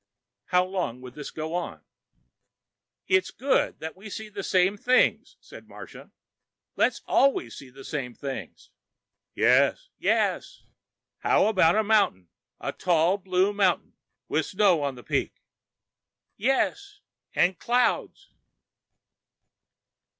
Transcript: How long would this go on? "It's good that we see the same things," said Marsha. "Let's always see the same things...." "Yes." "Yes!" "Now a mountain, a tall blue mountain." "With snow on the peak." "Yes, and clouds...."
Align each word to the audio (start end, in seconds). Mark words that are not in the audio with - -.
How 0.45 0.65
long 0.65 0.99
would 1.01 1.13
this 1.13 1.29
go 1.29 1.53
on? 1.53 1.83
"It's 3.05 3.29
good 3.29 3.77
that 3.81 3.95
we 3.95 4.09
see 4.09 4.29
the 4.29 4.41
same 4.41 4.75
things," 4.75 5.37
said 5.39 5.67
Marsha. 5.67 6.09
"Let's 6.75 7.03
always 7.05 7.53
see 7.55 7.69
the 7.69 7.83
same 7.83 8.15
things...." 8.15 8.71
"Yes." 9.35 9.89
"Yes!" 9.99 10.63
"Now 11.23 11.45
a 11.45 11.83
mountain, 11.83 12.29
a 12.59 12.71
tall 12.71 13.19
blue 13.19 13.53
mountain." 13.53 13.93
"With 14.27 14.47
snow 14.47 14.81
on 14.81 14.95
the 14.95 15.03
peak." 15.03 15.43
"Yes, 16.35 17.01
and 17.35 17.59
clouds...." 17.59 18.31